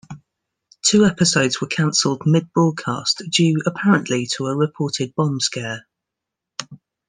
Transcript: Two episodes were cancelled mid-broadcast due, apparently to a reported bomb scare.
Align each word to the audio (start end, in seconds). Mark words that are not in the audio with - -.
Two 0.81 1.05
episodes 1.05 1.61
were 1.61 1.67
cancelled 1.67 2.23
mid-broadcast 2.25 3.21
due, 3.29 3.61
apparently 3.67 4.25
to 4.35 4.47
a 4.47 4.55
reported 4.55 5.13
bomb 5.13 5.39
scare. 5.39 5.85